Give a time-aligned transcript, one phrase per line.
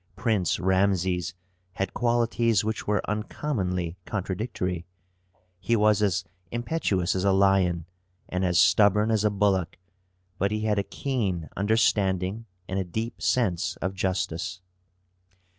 [0.15, 1.35] Prince Rameses
[1.73, 4.87] had qualities which were uncommonly contradictory.
[5.59, 7.85] He was as impetuous as a lion
[8.27, 9.77] and as stubborn as a bullock,
[10.39, 14.59] but he had a keen understanding and a deep sense of justice.